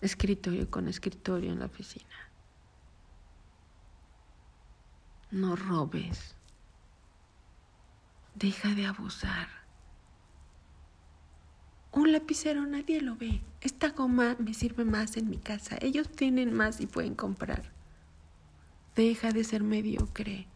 escritorio 0.00 0.70
con 0.70 0.88
escritorio 0.88 1.52
en 1.52 1.58
la 1.58 1.66
oficina. 1.66 2.30
No 5.30 5.56
robes. 5.56 6.34
Deja 8.34 8.74
de 8.74 8.86
abusar. 8.86 9.48
Un 11.92 12.12
lapicero 12.12 12.66
nadie 12.66 13.00
lo 13.00 13.16
ve. 13.16 13.40
Esta 13.60 13.90
goma 13.90 14.36
me 14.38 14.54
sirve 14.54 14.84
más 14.84 15.16
en 15.16 15.28
mi 15.28 15.38
casa. 15.38 15.76
Ellos 15.80 16.08
tienen 16.08 16.52
más 16.52 16.80
y 16.80 16.86
pueden 16.86 17.14
comprar. 17.14 17.70
Deja 18.94 19.32
de 19.32 19.44
ser 19.44 19.62
mediocre. 19.62 20.46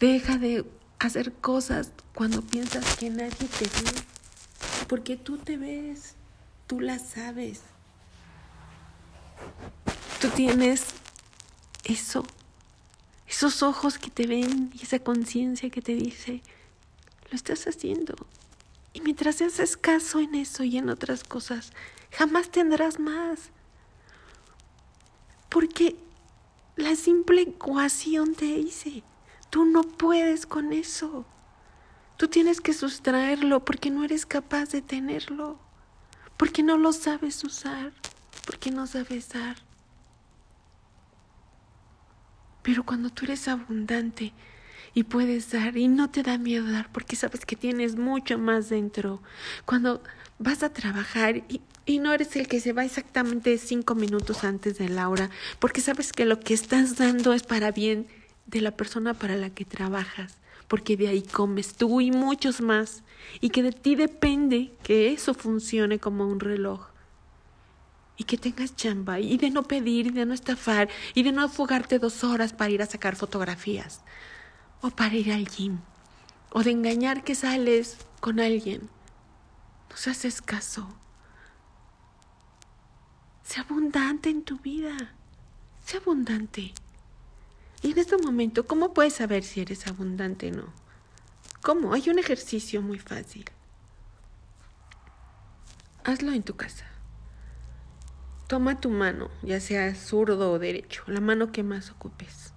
Deja 0.00 0.38
de 0.38 0.64
hacer 0.98 1.32
cosas 1.32 1.92
cuando 2.14 2.42
piensas 2.42 2.96
que 2.96 3.10
nadie 3.10 3.48
te 3.48 3.64
ve, 3.64 3.90
porque 4.88 5.16
tú 5.16 5.38
te 5.38 5.56
ves, 5.56 6.16
tú 6.66 6.80
las 6.80 7.10
sabes. 7.10 7.62
Tú 10.20 10.28
tienes 10.28 10.86
eso, 11.84 12.24
esos 13.28 13.62
ojos 13.62 13.98
que 13.98 14.10
te 14.10 14.26
ven 14.26 14.70
y 14.74 14.82
esa 14.82 14.98
conciencia 14.98 15.70
que 15.70 15.82
te 15.82 15.94
dice, 15.94 16.42
lo 17.30 17.36
estás 17.36 17.66
haciendo. 17.66 18.14
Y 18.92 19.00
mientras 19.00 19.42
haces 19.42 19.76
caso 19.76 20.20
en 20.20 20.34
eso 20.34 20.62
y 20.64 20.78
en 20.78 20.88
otras 20.88 21.24
cosas, 21.24 21.72
jamás 22.10 22.50
tendrás 22.50 22.98
más. 22.98 23.50
Porque 25.48 25.96
la 26.76 26.96
simple 26.96 27.42
ecuación 27.42 28.34
te 28.34 28.46
dice, 28.46 29.02
tú 29.50 29.64
no 29.64 29.82
puedes 29.82 30.46
con 30.46 30.72
eso. 30.72 31.26
Tú 32.16 32.28
tienes 32.28 32.60
que 32.60 32.72
sustraerlo 32.72 33.64
porque 33.64 33.90
no 33.90 34.04
eres 34.04 34.26
capaz 34.26 34.70
de 34.70 34.82
tenerlo, 34.82 35.58
porque 36.36 36.62
no 36.62 36.78
lo 36.78 36.92
sabes 36.92 37.42
usar, 37.44 37.92
porque 38.46 38.70
no 38.70 38.86
sabes 38.86 39.28
dar. 39.30 39.56
Pero 42.62 42.84
cuando 42.84 43.10
tú 43.10 43.24
eres 43.24 43.48
abundante 43.48 44.32
y 44.94 45.04
puedes 45.04 45.50
dar 45.50 45.76
y 45.76 45.88
no 45.88 46.10
te 46.10 46.22
da 46.22 46.38
miedo 46.38 46.70
dar 46.70 46.90
porque 46.92 47.16
sabes 47.16 47.44
que 47.44 47.56
tienes 47.56 47.96
mucho 47.96 48.38
más 48.38 48.68
dentro, 48.68 49.22
cuando 49.64 50.02
vas 50.38 50.62
a 50.62 50.72
trabajar 50.72 51.38
y, 51.48 51.60
y 51.84 51.98
no 51.98 52.12
eres 52.12 52.36
el 52.36 52.48
que 52.48 52.60
se 52.60 52.72
va 52.72 52.84
exactamente 52.84 53.58
cinco 53.58 53.94
minutos 53.94 54.44
antes 54.44 54.78
de 54.78 54.88
la 54.88 55.08
hora, 55.08 55.30
porque 55.58 55.80
sabes 55.80 56.12
que 56.12 56.24
lo 56.24 56.40
que 56.40 56.54
estás 56.54 56.96
dando 56.96 57.32
es 57.32 57.42
para 57.42 57.70
bien 57.70 58.06
de 58.46 58.60
la 58.60 58.76
persona 58.76 59.14
para 59.14 59.36
la 59.36 59.50
que 59.50 59.64
trabajas 59.64 60.38
porque 60.68 60.96
de 60.96 61.08
ahí 61.08 61.22
comes 61.22 61.74
tú 61.74 62.00
y 62.00 62.10
muchos 62.10 62.60
más, 62.60 63.02
y 63.40 63.50
que 63.50 63.62
de 63.62 63.72
ti 63.72 63.94
depende 63.94 64.72
que 64.82 65.12
eso 65.12 65.34
funcione 65.34 65.98
como 65.98 66.26
un 66.26 66.40
reloj. 66.40 66.93
Y 68.16 68.24
que 68.24 68.38
tengas 68.38 68.76
chamba, 68.76 69.18
y 69.18 69.36
de 69.36 69.50
no 69.50 69.64
pedir, 69.64 70.06
y 70.06 70.10
de 70.10 70.24
no 70.24 70.34
estafar, 70.34 70.88
y 71.14 71.22
de 71.22 71.32
no 71.32 71.42
afogarte 71.42 71.98
dos 71.98 72.22
horas 72.22 72.52
para 72.52 72.70
ir 72.70 72.82
a 72.82 72.86
sacar 72.86 73.16
fotografías, 73.16 74.02
o 74.80 74.90
para 74.90 75.14
ir 75.14 75.32
al 75.32 75.48
gym, 75.48 75.80
o 76.50 76.62
de 76.62 76.70
engañar 76.70 77.24
que 77.24 77.34
sales 77.34 77.98
con 78.20 78.38
alguien. 78.38 78.88
No 79.90 79.96
se 79.96 80.10
haces 80.10 80.40
caso. 80.40 80.88
Sé 83.42 83.60
abundante 83.60 84.30
en 84.30 84.42
tu 84.42 84.58
vida. 84.58 84.96
Sé 85.84 85.98
abundante. 85.98 86.72
Y 87.82 87.92
en 87.92 87.98
este 87.98 88.16
momento, 88.16 88.66
¿cómo 88.66 88.94
puedes 88.94 89.14
saber 89.14 89.44
si 89.44 89.60
eres 89.60 89.86
abundante 89.86 90.50
o 90.50 90.56
no? 90.56 90.72
¿Cómo? 91.60 91.92
Hay 91.92 92.08
un 92.08 92.18
ejercicio 92.18 92.80
muy 92.80 92.98
fácil. 92.98 93.44
Hazlo 96.04 96.32
en 96.32 96.42
tu 96.42 96.56
casa. 96.56 96.86
Toma 98.46 98.80
tu 98.80 98.90
mano, 98.90 99.30
ya 99.42 99.58
sea 99.60 99.94
zurdo 99.94 100.52
o 100.52 100.58
derecho, 100.58 101.02
la 101.06 101.20
mano 101.20 101.50
que 101.50 101.62
más 101.62 101.90
ocupes. 101.90 102.52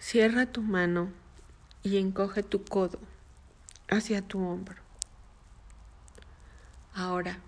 Cierra 0.00 0.46
tu 0.46 0.62
mano 0.62 1.12
y 1.82 1.98
encoge 1.98 2.42
tu 2.42 2.64
codo 2.64 2.98
hacia 3.88 4.22
tu 4.22 4.40
hombro. 4.40 4.82
Ahora, 6.94 7.38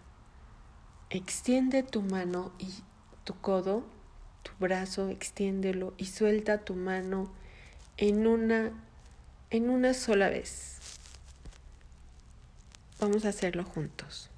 extiende 1.11 1.83
tu 1.83 2.03
mano 2.03 2.53
y 2.59 2.73
tu 3.25 3.35
codo 3.41 3.85
tu 4.43 4.53
brazo, 4.59 5.09
extiéndelo 5.09 5.95
y 5.99 6.07
suelta 6.07 6.59
tu 6.65 6.75
mano 6.75 7.31
en 7.97 8.27
una 8.27 8.71
en 9.51 9.69
una 9.69 9.95
sola 9.95 10.29
vez. 10.29 10.79
Vamos 13.01 13.25
a 13.25 13.31
hacerlo 13.31 13.65
juntos. 13.65 14.30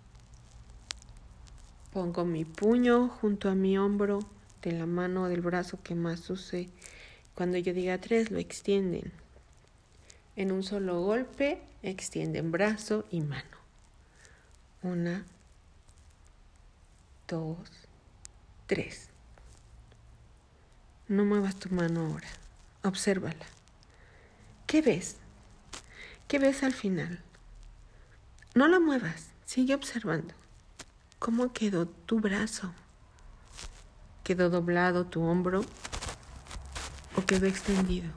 Pongo 1.93 2.25
mi 2.25 2.47
puño 2.47 3.09
junto 3.09 3.51
a 3.51 3.55
mi 3.55 3.77
hombro 3.77 4.21
de 4.63 4.73
la 4.73 4.87
mano 4.87 5.25
o 5.25 5.29
del 5.29 5.43
brazo 5.43 5.83
que 5.83 5.95
más 5.95 6.31
use. 6.31 6.71
Cuando 7.35 7.59
yo 7.59 7.75
diga 7.75 7.99
tres, 7.99 8.31
lo 8.31 8.39
extienden. 8.39 9.13
En 10.35 10.53
un 10.53 10.63
solo 10.63 11.03
golpe, 11.03 11.61
extienden 11.83 12.51
brazo 12.51 13.05
y 13.11 13.21
mano. 13.21 13.59
Una, 14.83 15.27
dos, 17.29 17.59
tres. 18.67 19.11
No 21.09 21.27
muevas 21.27 21.57
tu 21.57 21.69
mano 21.75 22.07
ahora. 22.07 22.29
Obsérvala. 22.85 23.47
¿Qué 24.67 24.81
ves? 24.81 25.19
¿Qué 26.27 26.39
ves 26.39 26.63
al 26.63 26.73
final? 26.73 27.23
No 28.55 28.67
la 28.67 28.81
muevas. 28.81 29.29
Sigue 29.45 29.75
observando. 29.75 30.42
¿Cómo 31.23 31.53
quedó 31.53 31.87
tu 31.87 32.19
brazo? 32.19 32.73
¿Quedó 34.25 34.51
doblado 34.51 35.07
tu 35.07 35.23
hombro? 35.23 35.61
¿O 37.17 37.25
quedó 37.25 37.47
extendido? 37.47 38.11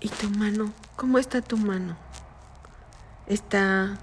¿Y 0.00 0.08
tu 0.08 0.30
mano? 0.30 0.72
¿Cómo 0.96 1.18
está 1.18 1.42
tu 1.42 1.58
mano? 1.58 1.98
¿Está 3.26 3.98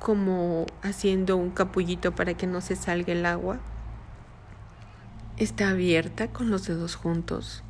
como 0.00 0.66
haciendo 0.82 1.38
un 1.38 1.48
capullito 1.48 2.14
para 2.14 2.34
que 2.34 2.46
no 2.46 2.60
se 2.60 2.76
salga 2.76 3.14
el 3.14 3.24
agua? 3.24 3.58
Está 5.38 5.70
abierta 5.70 6.28
con 6.30 6.50
los 6.50 6.66
dedos 6.66 6.94
juntos. 6.94 7.62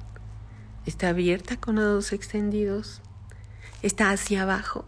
Está 0.85 1.11
abierta 1.11 1.59
con 1.59 1.77
los 1.77 1.85
dedos 1.85 2.13
extendidos. 2.13 3.03
Está 3.83 4.11
hacia 4.11 4.43
abajo. 4.43 4.85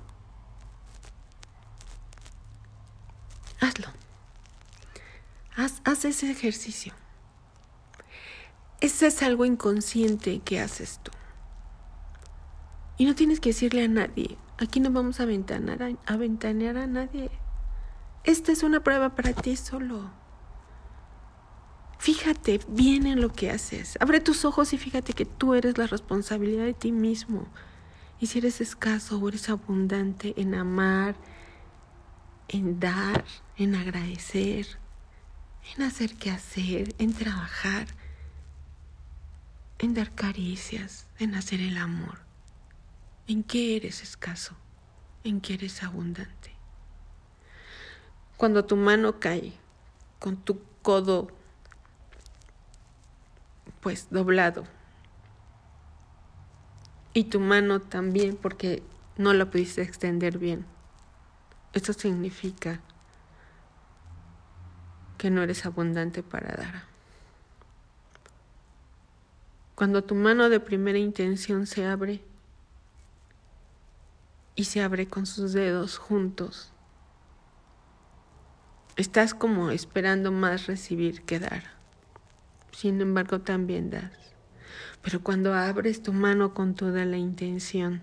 Hazlo. 3.65 3.87
Haz, 5.57 6.05
ese 6.05 6.31
ejercicio. 6.31 6.93
Ese 8.81 9.07
es 9.07 9.23
algo 9.23 9.45
inconsciente 9.45 10.41
que 10.41 10.61
haces 10.61 10.99
tú. 11.03 11.13
Y 12.99 13.05
no 13.07 13.15
tienes 13.15 13.39
que 13.39 13.51
decirle 13.51 13.85
a 13.85 13.89
nadie. 13.89 14.37
Aquí 14.59 14.81
no 14.81 14.91
vamos 14.91 15.21
a 15.21 15.25
ventanear 15.25 15.83
a, 15.83 16.13
a, 16.13 16.17
ventanear 16.17 16.77
a 16.77 16.87
nadie. 16.87 17.31
Esta 18.25 18.51
es 18.53 18.63
una 18.63 18.83
prueba 18.83 19.15
para 19.15 19.33
ti 19.33 19.57
solo. 19.57 20.11
Fíjate 21.99 22.61
bien 22.69 23.07
en 23.07 23.21
lo 23.21 23.33
que 23.33 23.51
haces. 23.51 23.97
Abre 24.01 24.21
tus 24.21 24.45
ojos 24.45 24.73
y 24.73 24.79
fíjate 24.79 25.13
que 25.13 25.25
tú 25.25 25.55
eres 25.55 25.79
la 25.79 25.87
responsabilidad 25.87 26.65
de 26.65 26.75
ti 26.75 26.91
mismo. 26.91 27.47
Y 28.19 28.27
si 28.27 28.39
eres 28.39 28.61
escaso 28.61 29.19
o 29.19 29.29
eres 29.29 29.49
abundante 29.49 30.35
en 30.37 30.55
amar, 30.55 31.15
en 32.49 32.81
dar, 32.81 33.25
en 33.57 33.75
agradecer, 33.75 34.84
en 35.73 35.83
hacer 35.83 36.15
qué 36.17 36.31
hacer, 36.31 36.95
en 36.99 37.13
trabajar, 37.15 37.87
en 39.79 39.95
dar 39.95 40.15
caricias, 40.15 41.07
en 41.19 41.35
hacer 41.35 41.61
el 41.61 41.79
amor. 41.79 42.19
¿En 43.27 43.43
qué 43.43 43.77
eres 43.77 44.03
escaso? 44.03 44.55
¿En 45.25 45.41
qué 45.41 45.55
eres 45.55 45.83
abundante? 45.83 46.53
Cuando 48.37 48.65
tu 48.65 48.77
mano 48.77 49.19
cae 49.21 49.53
con 50.19 50.37
tu 50.37 50.61
codo 50.83 51.29
pues 53.81 54.09
doblado. 54.11 54.65
Y 57.13 57.25
tu 57.25 57.39
mano 57.39 57.81
también 57.81 58.37
porque 58.37 58.83
no 59.19 59.35
la 59.35 59.51
pudiste 59.51 59.83
extender 59.83 60.39
bien. 60.39 60.65
Esto 61.75 61.93
significa 61.93 62.81
que 65.25 65.31
no 65.31 65.43
eres 65.43 65.65
abundante 65.65 66.23
para 66.23 66.55
dar. 66.55 66.83
Cuando 69.75 70.05
tu 70.05 70.15
mano 70.15 70.51
de 70.51 70.61
primera 70.61 70.99
intención 70.99 71.67
se 71.67 71.87
abre 71.87 72.21
y 74.55 74.65
se 74.65 74.83
abre 74.83 75.07
con 75.09 75.25
sus 75.25 75.55
dedos 75.55 75.97
juntos, 75.97 76.75
estás 78.97 79.33
como 79.33 79.71
esperando 79.71 80.31
más 80.31 80.67
recibir 80.67 81.23
que 81.23 81.39
dar 81.39 81.73
sin 82.73 83.01
embargo 83.01 83.41
también 83.41 83.89
das. 83.89 84.13
Pero 85.01 85.23
cuando 85.23 85.55
abres 85.55 86.03
tu 86.03 86.13
mano 86.13 86.53
con 86.53 86.75
toda 86.75 87.07
la 87.07 87.17
intención, 87.17 88.03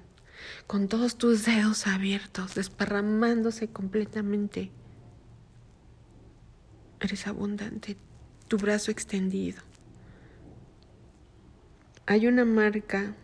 con 0.65 0.87
todos 0.87 1.19
tus 1.19 1.45
dedos 1.45 1.85
abiertos, 1.85 2.55
desparramándose 2.55 3.67
completamente, 3.67 4.71
eres 7.01 7.27
abundante, 7.27 7.97
tu 8.47 8.57
brazo 8.57 8.91
extendido. 8.91 9.61
Hay 12.05 12.27
una 12.27 12.45
marca 12.45 13.15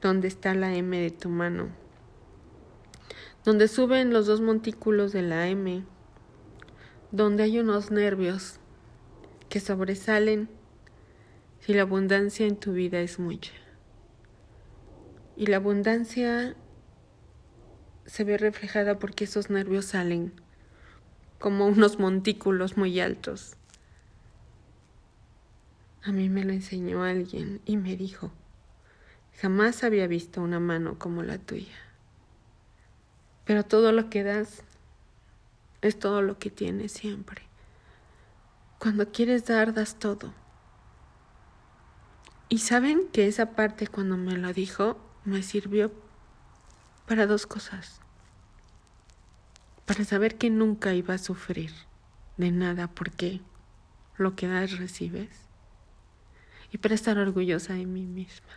donde 0.00 0.28
está 0.28 0.54
la 0.54 0.74
M 0.74 0.98
de 0.98 1.10
tu 1.10 1.28
mano, 1.28 1.68
donde 3.44 3.68
suben 3.68 4.12
los 4.12 4.26
dos 4.26 4.40
montículos 4.40 5.12
de 5.12 5.22
la 5.22 5.48
M, 5.48 5.84
donde 7.10 7.42
hay 7.42 7.58
unos 7.58 7.90
nervios 7.90 8.58
que 9.48 9.60
sobresalen 9.60 10.48
si 11.60 11.74
la 11.74 11.82
abundancia 11.82 12.46
en 12.46 12.56
tu 12.56 12.72
vida 12.72 13.00
es 13.00 13.18
mucha. 13.18 13.52
Y 15.36 15.46
la 15.46 15.56
abundancia 15.56 16.56
se 18.06 18.24
ve 18.24 18.38
reflejada 18.38 18.98
porque 18.98 19.24
esos 19.24 19.50
nervios 19.50 19.86
salen 19.86 20.43
como 21.44 21.66
unos 21.66 21.98
montículos 21.98 22.78
muy 22.78 22.98
altos. 23.00 23.56
A 26.02 26.10
mí 26.10 26.30
me 26.30 26.42
lo 26.42 26.54
enseñó 26.54 27.02
alguien 27.02 27.60
y 27.66 27.76
me 27.76 27.98
dijo, 27.98 28.32
jamás 29.42 29.84
había 29.84 30.06
visto 30.06 30.40
una 30.40 30.58
mano 30.58 30.98
como 30.98 31.22
la 31.22 31.36
tuya. 31.36 31.76
Pero 33.44 33.62
todo 33.62 33.92
lo 33.92 34.08
que 34.08 34.22
das 34.22 34.62
es 35.82 35.98
todo 35.98 36.22
lo 36.22 36.38
que 36.38 36.48
tienes 36.48 36.92
siempre. 36.92 37.42
Cuando 38.78 39.12
quieres 39.12 39.44
dar, 39.44 39.74
das 39.74 39.98
todo. 39.98 40.32
Y 42.48 42.60
saben 42.60 43.06
que 43.12 43.26
esa 43.26 43.50
parte 43.50 43.86
cuando 43.86 44.16
me 44.16 44.38
lo 44.38 44.50
dijo 44.54 44.96
me 45.26 45.42
sirvió 45.42 45.92
para 47.06 47.26
dos 47.26 47.46
cosas. 47.46 48.00
Para 49.86 50.04
saber 50.04 50.36
que 50.36 50.50
nunca 50.50 50.94
iba 50.94 51.14
a 51.14 51.18
sufrir 51.18 51.72
de 52.36 52.50
nada 52.50 52.88
porque 52.88 53.40
lo 54.16 54.34
que 54.34 54.48
das 54.48 54.78
recibes. 54.78 55.30
Y 56.72 56.78
para 56.78 56.94
estar 56.94 57.18
orgullosa 57.18 57.74
de 57.74 57.86
mí 57.86 58.04
misma. 58.04 58.48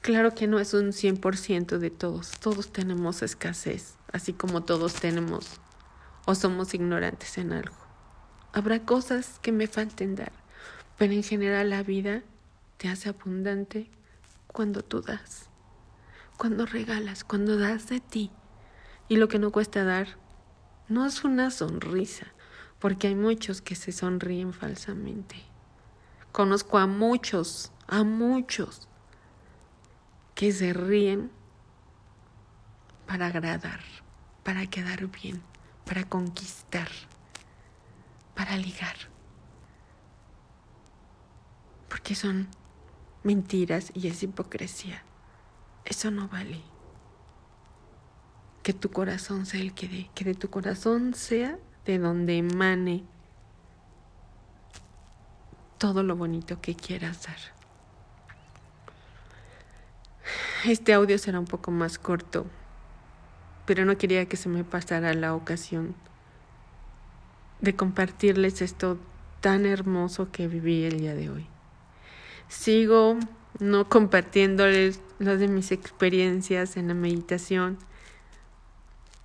Claro 0.00 0.34
que 0.34 0.46
no 0.46 0.58
es 0.58 0.72
un 0.72 0.92
100% 0.92 1.78
de 1.78 1.90
todos. 1.90 2.30
Todos 2.40 2.72
tenemos 2.72 3.22
escasez, 3.22 3.96
así 4.12 4.32
como 4.32 4.62
todos 4.62 4.94
tenemos 4.94 5.60
o 6.28 6.34
somos 6.34 6.74
ignorantes 6.74 7.38
en 7.38 7.52
algo. 7.52 7.76
Habrá 8.52 8.84
cosas 8.84 9.38
que 9.40 9.50
me 9.50 9.66
falten 9.66 10.14
dar, 10.14 10.32
pero 10.98 11.14
en 11.14 11.22
general 11.22 11.70
la 11.70 11.82
vida 11.82 12.22
te 12.76 12.88
hace 12.88 13.08
abundante 13.08 13.90
cuando 14.46 14.82
tú 14.82 15.00
das, 15.00 15.48
cuando 16.36 16.66
regalas, 16.66 17.24
cuando 17.24 17.56
das 17.56 17.88
de 17.88 18.00
ti. 18.00 18.30
Y 19.08 19.16
lo 19.16 19.28
que 19.28 19.38
no 19.38 19.50
cuesta 19.52 19.84
dar 19.84 20.08
no 20.88 21.06
es 21.06 21.24
una 21.24 21.50
sonrisa, 21.50 22.26
porque 22.78 23.08
hay 23.08 23.14
muchos 23.14 23.60
que 23.62 23.74
se 23.74 23.92
sonríen 23.92 24.52
falsamente. 24.52 25.36
Conozco 26.32 26.78
a 26.78 26.86
muchos, 26.86 27.72
a 27.86 28.04
muchos, 28.04 28.88
que 30.34 30.52
se 30.52 30.72
ríen 30.72 31.30
para 33.06 33.26
agradar, 33.26 33.80
para 34.44 34.66
quedar 34.66 35.06
bien 35.06 35.42
para 35.88 36.04
conquistar, 36.04 36.88
para 38.34 38.58
ligar. 38.58 38.94
Porque 41.88 42.14
son 42.14 42.46
mentiras 43.22 43.90
y 43.94 44.08
es 44.08 44.22
hipocresía. 44.22 45.02
Eso 45.86 46.10
no 46.10 46.28
vale. 46.28 46.60
Que 48.68 48.74
tu 48.74 48.90
corazón 48.90 49.46
sea 49.46 49.62
el 49.62 49.72
que 49.72 49.88
dé, 49.88 50.10
que 50.14 50.26
de 50.26 50.34
tu 50.34 50.50
corazón 50.50 51.14
sea 51.14 51.58
de 51.86 51.98
donde 51.98 52.36
emane 52.36 53.02
todo 55.78 56.02
lo 56.02 56.16
bonito 56.16 56.60
que 56.60 56.74
quieras 56.74 57.22
dar. 57.22 57.38
Este 60.66 60.92
audio 60.92 61.16
será 61.16 61.40
un 61.40 61.46
poco 61.46 61.70
más 61.70 61.98
corto 61.98 62.44
pero 63.68 63.84
no 63.84 63.98
quería 63.98 64.24
que 64.24 64.38
se 64.38 64.48
me 64.48 64.64
pasara 64.64 65.12
la 65.12 65.34
ocasión 65.34 65.94
de 67.60 67.74
compartirles 67.74 68.62
esto 68.62 68.98
tan 69.42 69.66
hermoso 69.66 70.30
que 70.32 70.48
viví 70.48 70.84
el 70.84 71.00
día 71.00 71.14
de 71.14 71.28
hoy. 71.28 71.46
Sigo 72.48 73.18
no 73.60 73.90
compartiéndoles 73.90 75.02
las 75.18 75.38
de 75.38 75.48
mis 75.48 75.70
experiencias 75.70 76.78
en 76.78 76.88
la 76.88 76.94
meditación, 76.94 77.76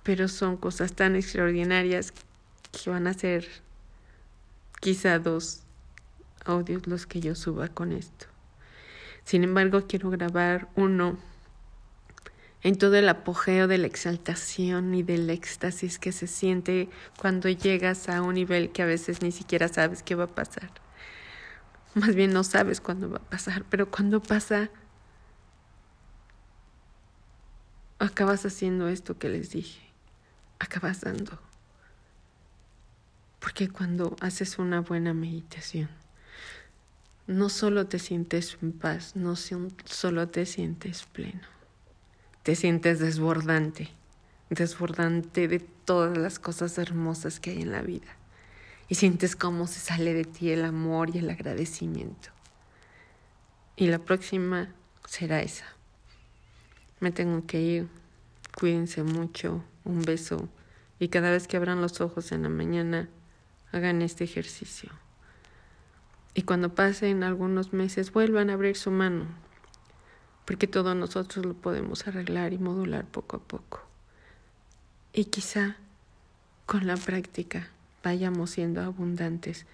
pero 0.04 0.28
son 0.28 0.56
cosas 0.56 0.92
tan 0.92 1.16
extraordinarias 1.16 2.12
que 2.70 2.90
van 2.90 3.08
a 3.08 3.14
ser 3.14 3.48
quizá 4.80 5.18
dos 5.18 5.62
audios 6.44 6.86
los 6.86 7.06
que 7.06 7.20
yo 7.20 7.34
suba 7.34 7.68
con 7.68 7.90
esto. 7.90 8.26
Sin 9.24 9.42
embargo, 9.42 9.86
quiero 9.88 10.10
grabar 10.10 10.68
uno 10.76 11.16
en 12.62 12.76
todo 12.76 12.96
el 12.96 13.08
apogeo 13.08 13.66
de 13.66 13.78
la 13.78 13.86
exaltación 13.86 14.94
y 14.94 15.02
del 15.02 15.28
éxtasis 15.30 15.98
que 15.98 16.12
se 16.12 16.26
siente 16.26 16.88
cuando 17.18 17.48
llegas 17.48 18.08
a 18.08 18.22
un 18.22 18.34
nivel 18.34 18.70
que 18.70 18.82
a 18.82 18.86
veces 18.86 19.22
ni 19.22 19.32
siquiera 19.32 19.68
sabes 19.68 20.02
qué 20.02 20.14
va 20.14 20.24
a 20.24 20.34
pasar. 20.34 20.70
Más 21.94 22.14
bien 22.14 22.32
no 22.32 22.42
sabes 22.42 22.80
cuándo 22.80 23.10
va 23.10 23.18
a 23.18 23.30
pasar, 23.30 23.64
pero 23.70 23.90
cuando 23.90 24.22
pasa, 24.22 24.70
acabas 27.98 28.44
haciendo 28.46 28.88
esto 28.88 29.18
que 29.18 29.28
les 29.28 29.50
dije, 29.50 29.83
acabas 30.58 31.00
dando. 31.00 31.38
Porque 33.40 33.68
cuando 33.68 34.16
haces 34.20 34.58
una 34.58 34.80
buena 34.80 35.14
meditación, 35.14 35.88
no 37.26 37.48
solo 37.48 37.86
te 37.86 37.98
sientes 37.98 38.56
en 38.62 38.72
paz, 38.72 39.16
no 39.16 39.36
solo 39.36 40.28
te 40.28 40.46
sientes 40.46 41.04
pleno 41.04 41.54
te 42.44 42.54
sientes 42.54 42.98
desbordante, 42.98 43.88
desbordante 44.50 45.48
de 45.48 45.60
todas 45.60 46.16
las 46.18 46.38
cosas 46.38 46.76
hermosas 46.76 47.40
que 47.40 47.50
hay 47.50 47.62
en 47.62 47.72
la 47.72 47.80
vida. 47.80 48.16
Y 48.86 48.96
sientes 48.96 49.34
cómo 49.34 49.66
se 49.66 49.80
sale 49.80 50.12
de 50.12 50.24
ti 50.24 50.50
el 50.50 50.66
amor 50.66 51.16
y 51.16 51.20
el 51.20 51.30
agradecimiento. 51.30 52.28
Y 53.76 53.86
la 53.86 53.98
próxima 53.98 54.68
será 55.06 55.40
esa. 55.40 55.64
Me 57.00 57.10
tengo 57.10 57.46
que 57.46 57.62
ir. 57.62 57.88
Cuídense 58.58 59.02
mucho. 59.02 59.64
Un 59.84 60.02
beso. 60.02 60.48
Y 60.98 61.08
cada 61.08 61.30
vez 61.30 61.46
que 61.46 61.56
abran 61.56 61.80
los 61.80 62.00
ojos 62.00 62.32
en 62.32 62.44
la 62.44 62.48
mañana, 62.48 63.08
hagan 63.72 64.02
este 64.02 64.24
ejercicio. 64.24 64.90
Y 66.34 66.42
cuando 66.42 66.74
pasen 66.74 67.22
algunos 67.22 67.72
meses, 67.72 68.12
vuelvan 68.12 68.50
a 68.50 68.54
abrir 68.54 68.76
su 68.76 68.90
mano 68.90 69.26
porque 70.44 70.66
todos 70.66 70.94
nosotros 70.94 71.44
lo 71.44 71.54
podemos 71.54 72.06
arreglar 72.06 72.52
y 72.52 72.58
modular 72.58 73.06
poco 73.06 73.36
a 73.36 73.40
poco. 73.40 73.82
Y 75.12 75.26
quizá 75.26 75.76
con 76.66 76.86
la 76.86 76.96
práctica 76.96 77.68
vayamos 78.02 78.50
siendo 78.50 78.82
abundantes 78.82 79.66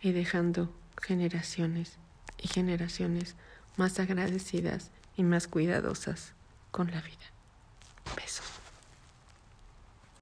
y 0.00 0.12
dejando 0.12 0.72
generaciones 1.00 1.96
y 2.38 2.48
generaciones 2.48 3.36
más 3.76 3.98
agradecidas 4.00 4.90
y 5.16 5.22
más 5.22 5.46
cuidadosas 5.46 6.34
con 6.70 6.90
la 6.90 7.00
vida. 7.00 7.31
Beso. 8.16 8.42